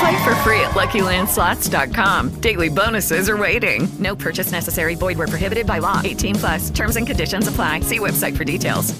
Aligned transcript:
Play 0.00 0.24
for 0.24 0.34
free 0.36 0.60
at 0.60 0.72
LuckyLandSlots.com. 0.74 2.40
Daily 2.40 2.68
bonuses 2.68 3.28
are 3.28 3.36
waiting. 3.36 3.88
No 3.98 4.14
purchase 4.16 4.52
necessary. 4.52 4.94
Void 4.94 5.18
where 5.18 5.28
prohibited 5.28 5.66
by 5.66 5.78
law. 5.78 6.00
18 6.04 6.36
plus. 6.36 6.70
Terms 6.70 6.96
and 6.96 7.06
conditions 7.06 7.48
apply. 7.48 7.80
See 7.80 7.98
website 7.98 8.36
for 8.36 8.44
details. 8.44 8.94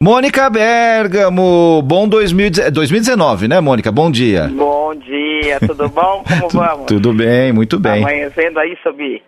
Mônica 0.00 0.48
Bergamo, 0.48 1.82
bom 1.82 2.08
2000, 2.08 2.70
2019, 2.70 3.48
né, 3.48 3.60
Mônica? 3.60 3.90
Bom 3.90 4.12
dia. 4.12 4.46
Bom 4.46 4.94
dia, 4.94 5.58
tudo 5.58 5.88
bom? 5.88 6.22
Como 6.38 6.48
vamos? 6.50 6.86
Tudo 6.86 7.12
bem, 7.12 7.52
muito 7.52 7.80
bem. 7.80 8.04
Amanhecendo 8.04 8.60
aí 8.60 8.78
sobre 8.84 9.20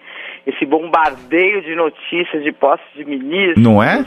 esse 0.47 0.65
bombardeio 0.65 1.61
de 1.63 1.75
notícias 1.75 2.45
de 2.45 2.53
posse 2.53 2.85
de 2.95 3.05
ministros. 3.05 3.61
Não 3.61 3.83
é? 3.83 4.07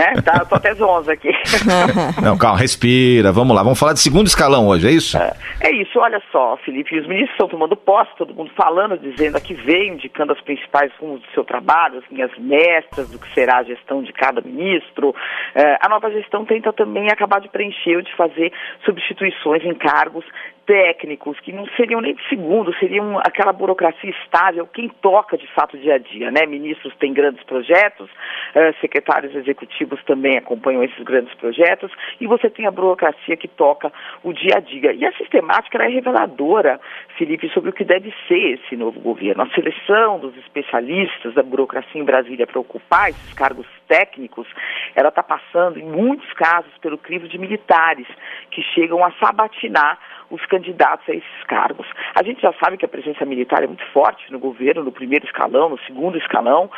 Né? 0.00 0.14
Tá, 0.24 0.38
eu 0.40 0.46
tô 0.46 0.54
até 0.54 0.74
zonza 0.74 1.12
aqui. 1.12 1.28
Não, 2.24 2.38
calma, 2.38 2.58
respira, 2.58 3.30
vamos 3.30 3.54
lá. 3.54 3.62
Vamos 3.62 3.78
falar 3.78 3.92
de 3.92 4.00
segundo 4.00 4.26
escalão 4.26 4.66
hoje, 4.66 4.88
é 4.88 4.90
isso? 4.90 5.18
É, 5.18 5.32
é 5.60 5.70
isso, 5.72 5.98
olha 5.98 6.22
só, 6.32 6.56
Felipe, 6.64 6.98
os 6.98 7.06
ministros 7.06 7.32
estão 7.32 7.48
tomando 7.48 7.76
posse, 7.76 8.10
todo 8.16 8.32
mundo 8.32 8.50
falando, 8.56 8.96
dizendo 8.96 9.36
a 9.36 9.40
que 9.40 9.52
vem, 9.52 9.92
indicando 9.92 10.32
as 10.32 10.40
principais 10.40 10.90
rumos 10.98 11.20
do 11.20 11.26
seu 11.34 11.44
trabalho, 11.44 11.98
as 11.98 12.10
linhas 12.10 12.30
mestras 12.38 13.10
do 13.10 13.18
que 13.18 13.30
será 13.34 13.58
a 13.58 13.62
gestão 13.62 14.02
de 14.02 14.10
cada 14.14 14.40
ministro. 14.40 15.14
É, 15.54 15.76
a 15.82 15.88
nova 15.90 16.10
gestão 16.10 16.46
tenta 16.46 16.72
também 16.72 17.10
acabar 17.10 17.40
de 17.42 17.50
preencher 17.50 17.96
ou 17.96 18.02
de 18.02 18.16
fazer 18.16 18.50
substituições 18.86 19.62
em 19.64 19.74
cargos 19.74 20.24
técnicos, 20.70 21.36
que 21.40 21.52
não 21.52 21.66
seriam 21.76 22.00
nem 22.00 22.14
de 22.14 22.28
segundo, 22.28 22.72
seriam 22.78 23.18
aquela 23.18 23.52
burocracia 23.52 24.10
estável, 24.10 24.68
quem 24.68 24.88
toca 24.88 25.36
de 25.36 25.46
fato 25.48 25.76
dia 25.76 25.94
a 25.94 25.98
dia, 25.98 26.30
né? 26.30 26.46
Ministros 26.46 26.94
têm 26.94 27.12
grandes 27.12 27.42
projetos, 27.42 28.08
uh, 28.08 28.80
secretários 28.80 29.34
executivos 29.34 30.00
também 30.04 30.38
acompanham 30.38 30.84
esses 30.84 31.02
grandes 31.02 31.34
projetos, 31.34 31.90
e 32.20 32.26
você 32.28 32.48
tem 32.48 32.66
a 32.66 32.70
burocracia 32.70 33.36
que 33.36 33.48
toca 33.48 33.92
o 34.22 34.32
dia 34.32 34.58
a 34.58 34.60
dia. 34.60 34.92
E 34.92 35.04
a 35.04 35.10
sistemática 35.14 35.82
é 35.82 35.88
reveladora, 35.88 36.80
Felipe, 37.18 37.48
sobre 37.48 37.70
o 37.70 37.72
que 37.72 37.82
deve 37.82 38.14
ser 38.28 38.60
esse 38.60 38.76
novo 38.76 39.00
governo. 39.00 39.42
A 39.42 39.50
seleção 39.50 40.20
dos 40.20 40.36
especialistas 40.36 41.34
da 41.34 41.42
burocracia 41.42 42.00
em 42.00 42.04
Brasília 42.04 42.46
para 42.46 42.60
ocupar 42.60 43.10
esses 43.10 43.32
cargos 43.32 43.66
técnicos, 43.90 44.46
ela 44.94 45.08
está 45.08 45.22
passando, 45.22 45.80
em 45.80 45.84
muitos 45.84 46.32
casos, 46.34 46.70
pelo 46.80 46.96
crivo 46.96 47.26
de 47.26 47.36
militares 47.36 48.06
que 48.52 48.62
chegam 48.62 49.04
a 49.04 49.10
sabatinar 49.18 49.98
os 50.30 50.46
candidatos 50.46 51.08
a 51.08 51.12
esses 51.12 51.44
cargos. 51.48 51.86
A 52.14 52.22
gente 52.22 52.40
já 52.40 52.52
sabe 52.62 52.76
que 52.76 52.84
a 52.84 52.88
presença 52.88 53.24
militar 53.24 53.64
é 53.64 53.66
muito 53.66 53.84
forte 53.86 54.30
no 54.30 54.38
governo, 54.38 54.84
no 54.84 54.92
primeiro 54.92 55.26
escalão, 55.26 55.68
no 55.68 55.78
segundo 55.80 56.16
escalão, 56.16 56.70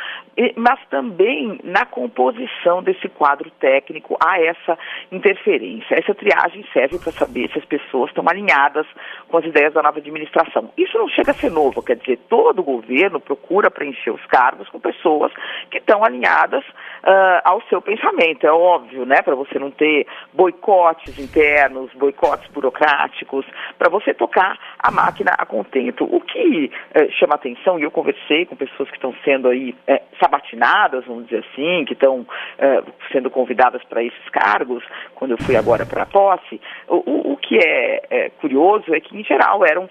mas 0.56 0.80
também 0.88 1.60
na 1.62 1.84
composição 1.84 2.82
desse 2.82 3.08
quadro 3.10 3.50
técnico 3.60 4.16
há 4.18 4.40
essa 4.40 4.78
interferência. 5.10 5.94
Essa 5.94 6.14
triagem 6.14 6.64
serve 6.72 6.98
para 6.98 7.12
saber 7.12 7.50
se 7.50 7.58
as 7.58 7.64
pessoas 7.66 8.08
estão 8.08 8.24
alinhadas 8.26 8.86
com 9.28 9.36
as 9.36 9.44
ideias 9.44 9.74
da 9.74 9.82
nova 9.82 9.98
administração. 9.98 10.70
Isso 10.76 10.96
não 10.96 11.08
chega 11.08 11.32
a 11.32 11.34
ser 11.34 11.50
novo, 11.50 11.82
quer 11.82 11.96
dizer, 11.96 12.18
todo 12.30 12.60
o 12.60 12.64
governo 12.64 13.20
procura 13.20 13.70
preencher 13.70 14.10
os 14.10 14.24
cargos 14.26 14.68
com 14.70 14.80
pessoas 14.80 15.30
que 15.70 15.76
estão 15.76 16.02
alinhadas 16.02 16.64
uh, 17.02 17.40
ao 17.44 17.60
seu 17.62 17.80
pensamento. 17.80 18.46
É 18.46 18.52
óbvio, 18.52 19.04
né, 19.04 19.22
para 19.22 19.34
você 19.34 19.58
não 19.58 19.70
ter 19.70 20.06
boicotes 20.32 21.18
internos, 21.18 21.92
boicotes 21.94 22.48
burocráticos, 22.50 23.44
para 23.78 23.88
você 23.88 24.14
tocar 24.14 24.58
a 24.78 24.90
máquina 24.90 25.32
a 25.36 25.44
contento. 25.44 26.04
O 26.04 26.20
que 26.20 26.70
eh, 26.94 27.08
chama 27.18 27.34
atenção, 27.34 27.78
e 27.78 27.82
eu 27.82 27.90
conversei 27.90 28.46
com 28.46 28.56
pessoas 28.56 28.88
que 28.88 28.96
estão 28.96 29.14
sendo 29.24 29.48
aí 29.48 29.74
eh, 29.86 30.02
sabatinadas, 30.20 31.04
vamos 31.06 31.24
dizer 31.24 31.44
assim, 31.50 31.84
que 31.84 31.94
estão 31.94 32.26
eh, 32.58 32.82
sendo 33.10 33.30
convidadas 33.30 33.82
para 33.84 34.02
esses 34.02 34.28
cargos, 34.30 34.84
quando 35.14 35.32
eu 35.32 35.38
fui 35.38 35.56
agora 35.56 35.84
para 35.84 36.02
a 36.02 36.06
posse, 36.06 36.60
o, 36.88 37.32
o, 37.32 37.36
que 37.36 37.58
é, 37.58 38.02
é, 38.10 38.30
curioso 38.30 38.94
é 38.94 39.00
que, 39.00 39.16
em 39.16 39.24
geral, 39.24 39.64
eram 39.64 39.88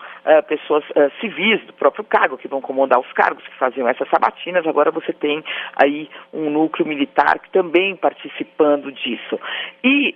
pessoas 0.48 0.84
civis 1.20 1.62
do 1.66 1.74
próprio 1.74 2.04
cargo, 2.04 2.38
que 2.38 2.48
vão 2.48 2.62
comandar 2.62 3.00
os 3.00 3.12
cargos, 3.14 3.44
que 3.44 3.56
faziam 3.56 3.88
essas 3.88 4.08
sabatinas, 4.10 4.66
agora 4.66 4.92
você 4.92 5.12
tem 5.14 5.44
aí 5.76 6.10
um 6.34 6.50
núcleo 6.50 6.88
militar 6.88 7.01
que 7.06 7.52
também 7.52 7.96
participando 7.96 8.92
disso. 8.92 9.40
E 9.84 10.16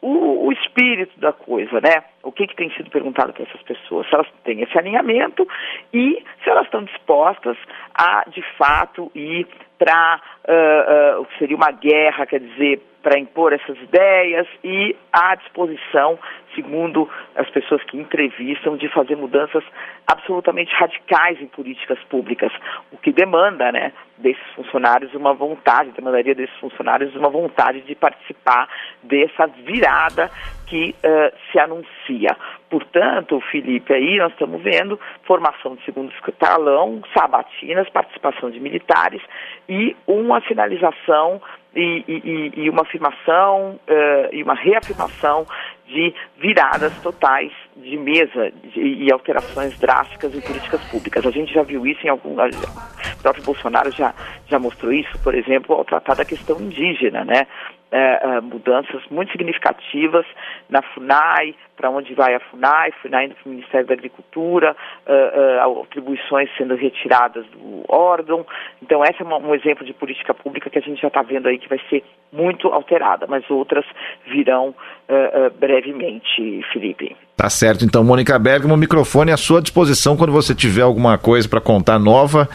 o, 0.00 0.46
o, 0.46 0.52
espírito 0.52 1.18
da 1.18 1.32
coisa, 1.32 1.80
né? 1.80 2.04
O 2.22 2.30
que, 2.30 2.46
que 2.46 2.54
tem 2.54 2.70
sido 2.70 2.90
perguntado 2.90 3.32
para 3.32 3.42
essas 3.44 3.62
pessoas? 3.62 4.08
Se 4.08 4.14
elas 4.14 4.28
têm 4.44 4.62
esse 4.62 4.78
alinhamento 4.78 5.46
e 5.92 6.22
se 6.42 6.50
elas 6.50 6.64
estão 6.64 6.84
dispostas 6.84 7.56
a, 7.94 8.24
de 8.28 8.42
fato, 8.56 9.10
ir 9.14 9.46
para 9.78 10.20
uh, 10.44 11.18
uh, 11.18 11.22
o 11.22 11.24
que 11.26 11.38
seria 11.38 11.56
uma 11.56 11.70
guerra, 11.70 12.26
quer 12.26 12.40
dizer, 12.40 12.80
para 13.02 13.18
impor 13.18 13.52
essas 13.52 13.76
ideias 13.78 14.46
e 14.62 14.96
à 15.12 15.34
disposição, 15.34 16.18
segundo 16.54 17.08
as 17.36 17.48
pessoas 17.50 17.82
que 17.84 17.96
entrevistam, 17.96 18.76
de 18.76 18.88
fazer 18.88 19.16
mudanças 19.16 19.62
absolutamente 20.06 20.74
radicais 20.74 21.40
em 21.40 21.46
políticas 21.46 21.98
públicas, 22.04 22.52
o 22.90 22.96
que 22.96 23.12
demanda, 23.12 23.70
né, 23.70 23.92
desses 24.16 24.42
funcionários 24.54 25.14
uma 25.14 25.32
vontade, 25.32 25.92
demandaria 25.92 26.34
desses 26.34 26.56
funcionários 26.56 27.14
uma 27.14 27.28
vontade 27.28 27.80
de 27.82 27.94
participar 27.94 28.68
dessa 29.02 29.46
virada 29.46 30.30
que 30.66 30.94
uh, 31.04 31.36
se 31.50 31.58
anuncia. 31.58 32.36
Portanto, 32.68 33.40
Felipe, 33.50 33.94
aí 33.94 34.18
nós 34.18 34.32
estamos 34.32 34.62
vendo 34.62 35.00
formação 35.24 35.76
de 35.76 35.84
segundo 35.84 36.12
escalão, 36.12 37.00
sabatinas, 37.16 37.88
participação 37.88 38.50
de 38.50 38.60
militares 38.60 39.22
e 39.68 39.96
uma 40.06 40.40
finalização 40.40 41.40
e, 41.80 42.52
e, 42.56 42.64
e 42.64 42.70
uma 42.70 42.82
afirmação 42.82 43.78
uh, 43.88 44.28
e 44.34 44.42
uma 44.42 44.54
reafirmação 44.54 45.46
de 45.86 46.14
viradas 46.38 46.92
totais 47.02 47.52
de 47.76 47.96
mesa 47.96 48.52
de, 48.74 48.80
e 48.80 49.12
alterações 49.12 49.78
drásticas 49.78 50.34
em 50.34 50.40
políticas 50.40 50.82
públicas. 50.90 51.24
A 51.24 51.30
gente 51.30 51.52
já 51.52 51.62
viu 51.62 51.86
isso 51.86 52.06
em 52.06 52.10
algum. 52.10 52.34
O 52.34 53.22
próprio 53.22 53.44
Bolsonaro 53.44 53.90
já, 53.90 54.14
já 54.46 54.58
mostrou 54.58 54.92
isso, 54.92 55.18
por 55.22 55.34
exemplo, 55.34 55.74
ao 55.74 55.84
tratar 55.84 56.14
da 56.14 56.24
questão 56.24 56.60
indígena, 56.60 57.24
né? 57.24 57.46
É, 57.90 58.20
é, 58.22 58.40
mudanças 58.42 59.02
muito 59.10 59.32
significativas 59.32 60.26
na 60.68 60.82
FUNAI, 60.82 61.54
para 61.74 61.88
onde 61.88 62.12
vai 62.12 62.34
a 62.34 62.40
FUNAI, 62.40 62.92
FUNAI 63.00 63.24
indo 63.26 63.34
para 63.36 63.48
o 63.48 63.48
Ministério 63.48 63.86
da 63.86 63.94
Agricultura, 63.94 64.76
uh, 65.06 65.70
uh, 65.70 65.82
atribuições 65.84 66.50
sendo 66.58 66.74
retiradas 66.74 67.46
do 67.46 67.84
órgão. 67.88 68.44
Então, 68.82 69.02
esse 69.04 69.22
é 69.22 69.24
uma, 69.24 69.38
um 69.38 69.54
exemplo 69.54 69.86
de 69.86 69.94
política 69.94 70.34
pública 70.34 70.68
que 70.68 70.78
a 70.78 70.82
gente 70.82 71.00
já 71.00 71.08
está 71.08 71.22
vendo 71.22 71.48
aí 71.48 71.58
que 71.58 71.68
vai 71.68 71.80
ser 71.88 72.04
muito 72.30 72.68
alterada, 72.68 73.26
mas 73.26 73.48
outras 73.48 73.86
virão 74.26 74.74
brevemente, 75.58 76.62
Felipe. 76.70 77.16
Tá 77.34 77.48
certo, 77.48 77.86
então, 77.86 78.04
Mônica 78.04 78.38
Bergamo, 78.38 78.74
o 78.74 78.76
microfone 78.76 79.30
é 79.30 79.34
à 79.34 79.38
sua 79.38 79.62
disposição 79.62 80.14
quando 80.14 80.32
você 80.32 80.54
tiver 80.54 80.82
alguma 80.82 81.16
coisa 81.16 81.48
para 81.48 81.60
contar 81.60 81.98
nova 81.98 82.46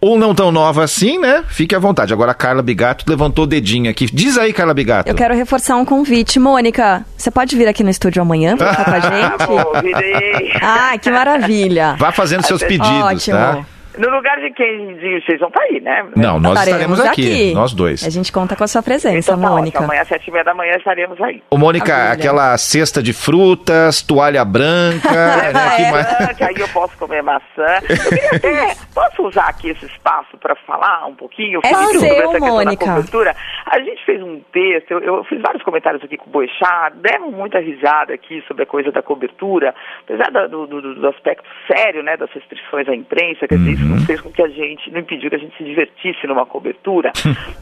ou 0.00 0.18
não 0.18 0.34
tão 0.34 0.50
nova 0.50 0.82
assim, 0.84 1.18
né? 1.18 1.44
Fique 1.48 1.74
à 1.74 1.78
vontade. 1.78 2.12
Agora 2.12 2.30
a 2.30 2.34
Carla 2.34 2.62
Bigato 2.62 3.04
levantou 3.08 3.44
o 3.44 3.46
dedinho 3.46 3.90
aqui. 3.90 4.06
Diz 4.12 4.38
aí, 4.38 4.52
Carla 4.52 4.72
Bigato. 4.72 5.08
Eu 5.10 5.14
quero 5.14 5.34
reforçar 5.34 5.76
um 5.76 5.84
convite. 5.84 6.38
Mônica, 6.40 7.04
você 7.16 7.30
pode 7.30 7.56
vir 7.56 7.68
aqui 7.68 7.82
no 7.84 7.90
estúdio 7.90 8.22
amanhã 8.22 8.56
pra 8.56 8.72
falar 8.74 8.84
com 8.84 8.90
a 8.92 9.00
gente? 9.90 10.58
Ah, 10.62 10.96
que 10.98 11.10
maravilha. 11.10 11.96
Vá 11.98 12.12
fazendo 12.12 12.42
seus 12.46 12.62
pedidos, 12.62 12.88
Ótimo. 13.02 13.36
tá? 13.36 13.64
No 13.98 14.08
lugar 14.08 14.38
de 14.40 14.50
quem 14.52 14.96
diz, 14.96 15.24
vocês 15.24 15.40
vão 15.40 15.48
estar 15.48 15.62
aí, 15.62 15.80
né? 15.80 16.04
Não, 16.16 16.38
nós 16.38 16.58
Estaremos 16.60 16.98
estaremos 16.98 17.00
aqui, 17.00 17.52
nós 17.54 17.72
dois. 17.74 18.04
A 18.06 18.10
gente 18.10 18.30
conta 18.32 18.54
com 18.56 18.64
a 18.64 18.68
sua 18.68 18.82
presença, 18.82 19.32
Então 19.32 19.40
tá 19.42 19.48
Mônica. 19.50 19.78
ótimo. 19.78 19.84
Amanhã 19.84 20.02
às 20.02 20.08
sete 20.08 20.28
e 20.28 20.32
meia 20.32 20.44
da 20.44 20.54
manhã 20.54 20.76
estaremos 20.76 21.20
aí. 21.20 21.42
Ô, 21.50 21.58
Mônica, 21.58 22.12
aquela 22.12 22.56
cesta 22.56 23.02
de 23.02 23.12
frutas, 23.12 24.02
toalha 24.02 24.44
branca, 24.44 25.10
né? 25.52 25.52
Que 25.76 25.82
É, 25.82 25.90
mais- 25.90 26.36
que 26.36 26.44
aí 26.44 26.54
eu 26.58 26.68
posso 26.68 26.96
comer 26.98 27.22
maçã. 27.22 27.42
Eu 27.88 28.08
queria 28.08 28.30
até, 28.32 28.74
posso 28.94 29.22
usar 29.26 29.48
aqui 29.48 29.70
esse 29.70 29.86
espaço 29.86 30.36
para 30.38 30.54
falar 30.66 31.06
um 31.06 31.14
pouquinho? 31.14 31.60
É 31.64 31.68
Felipe, 31.68 31.98
seu, 31.98 32.00
sobre 32.00 32.08
essa 32.14 32.30
questão 32.32 32.40
da 32.40 32.64
Mônica. 32.64 32.84
cobertura? 32.86 33.36
A 33.66 33.78
gente 33.80 34.04
fez 34.04 34.22
um 34.22 34.40
texto, 34.52 34.90
eu, 34.92 35.00
eu 35.00 35.24
fiz 35.24 35.40
vários 35.40 35.62
comentários 35.62 36.02
aqui 36.02 36.16
com 36.16 36.28
o 36.28 36.32
Boechat, 36.32 36.94
demos 36.96 37.34
muita 37.34 37.58
risada 37.60 38.14
aqui 38.14 38.42
sobre 38.46 38.62
a 38.62 38.66
coisa 38.66 38.90
da 38.92 39.02
cobertura, 39.02 39.74
apesar 40.04 40.30
do, 40.48 40.66
do- 40.66 40.94
do 40.94 41.08
aspecto 41.08 41.44
sério, 41.66 42.02
né, 42.02 42.16
das 42.16 42.30
restrições 42.32 42.88
à 42.88 42.94
imprensa, 42.94 43.46
quer 43.48 43.56
dizer, 43.58 43.72
isso 43.72 43.84
não 43.90 44.06
fez 44.06 44.20
com 44.20 44.30
que 44.30 44.42
a 44.42 44.48
gente, 44.48 44.90
não 44.90 45.00
impediu 45.00 45.30
que 45.30 45.36
a 45.36 45.38
gente 45.38 45.56
se 45.56 45.64
divertisse 45.64 46.26
numa 46.26 46.46
cobertura. 46.46 47.12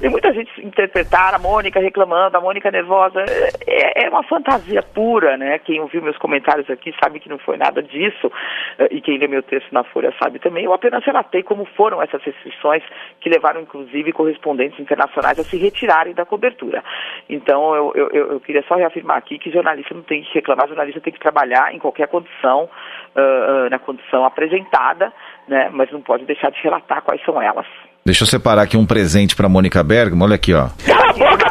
e 0.00 0.08
muita 0.08 0.32
gente 0.32 0.50
interpretar 0.64 1.34
a 1.34 1.38
Mônica 1.38 1.80
reclamando, 1.80 2.36
a 2.36 2.40
Mônica 2.40 2.70
nervosa, 2.70 3.24
é, 3.66 3.87
é 4.08 4.10
uma 4.10 4.22
fantasia 4.24 4.82
pura, 4.82 5.36
né? 5.36 5.58
Quem 5.58 5.80
ouviu 5.80 6.02
meus 6.02 6.18
comentários 6.18 6.68
aqui 6.70 6.94
sabe 7.02 7.20
que 7.20 7.28
não 7.28 7.38
foi 7.38 7.56
nada 7.56 7.82
disso, 7.82 8.30
eh, 8.78 8.88
e 8.90 9.00
quem 9.00 9.18
lê 9.18 9.28
meu 9.28 9.42
texto 9.42 9.72
na 9.72 9.84
Folha 9.84 10.12
sabe 10.22 10.38
também. 10.38 10.64
Eu 10.64 10.72
apenas 10.72 11.04
relatei 11.04 11.42
como 11.42 11.64
foram 11.76 12.02
essas 12.02 12.22
restrições 12.22 12.82
que 13.20 13.28
levaram, 13.28 13.60
inclusive, 13.60 14.12
correspondentes 14.12 14.78
internacionais 14.80 15.38
a 15.38 15.44
se 15.44 15.56
retirarem 15.56 16.14
da 16.14 16.24
cobertura. 16.24 16.82
Então, 17.28 17.74
eu, 17.74 17.92
eu, 17.94 18.08
eu- 18.10 18.40
queria 18.40 18.62
só 18.62 18.74
reafirmar 18.76 19.16
aqui 19.18 19.38
que 19.38 19.50
jornalista 19.50 19.94
não 19.94 20.02
tem 20.02 20.22
que 20.22 20.34
reclamar, 20.34 20.66
jornalista 20.68 21.00
tem 21.00 21.12
que 21.12 21.20
trabalhar 21.20 21.74
em 21.74 21.78
qualquer 21.78 22.08
condição, 22.08 22.68
ah, 23.14 23.68
na 23.70 23.78
condição 23.78 24.24
apresentada, 24.24 25.12
né? 25.46 25.68
Mas 25.72 25.90
não 25.92 26.00
pode 26.00 26.24
deixar 26.24 26.50
de 26.50 26.60
relatar 26.62 27.02
quais 27.02 27.22
são 27.24 27.40
elas. 27.40 27.66
Deixa 28.08 28.24
eu 28.24 28.26
separar 28.26 28.62
aqui 28.62 28.74
um 28.74 28.86
presente 28.86 29.36
pra 29.36 29.50
Mônica 29.50 29.82
Bergamo. 29.84 30.24
Olha 30.24 30.36
aqui, 30.36 30.54
ó. 30.54 30.68
Cala 30.86 31.10
a 31.10 31.12
boca, 31.12 31.50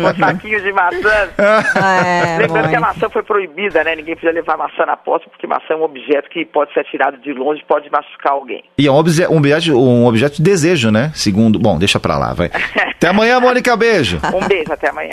Um 0.00 0.16
saquinho 0.24 0.62
de 0.62 0.72
maçã. 0.72 1.28
É, 1.84 2.38
Lembrando 2.38 2.70
que 2.70 2.76
a 2.76 2.80
maçã 2.80 3.10
foi 3.10 3.22
proibida, 3.22 3.84
né? 3.84 3.94
Ninguém 3.94 4.14
podia 4.14 4.32
levar 4.32 4.56
maçã 4.56 4.86
na 4.86 4.96
posse, 4.96 5.28
porque 5.28 5.46
maçã 5.46 5.74
é 5.74 5.76
um 5.76 5.82
objeto 5.82 6.30
que 6.30 6.46
pode 6.46 6.72
ser 6.72 6.80
atirado 6.80 7.18
de 7.18 7.30
longe, 7.34 7.62
pode 7.68 7.90
machucar 7.90 8.32
alguém. 8.32 8.64
E 8.78 8.86
é 8.86 8.90
um, 8.90 8.94
obje- 8.96 9.26
um 9.26 9.36
objeto, 9.36 9.78
um 9.78 10.06
objeto 10.06 10.36
de 10.36 10.42
desejo, 10.42 10.90
né? 10.90 11.12
Segundo. 11.14 11.58
Bom, 11.58 11.76
deixa 11.78 12.00
pra 12.00 12.16
lá, 12.16 12.32
vai. 12.32 12.50
Até 12.96 13.08
amanhã, 13.08 13.38
Mônica. 13.40 13.76
Beijo. 13.76 14.18
Um 14.34 14.48
beijo, 14.48 14.72
até 14.72 14.88
amanhã. 14.88 15.12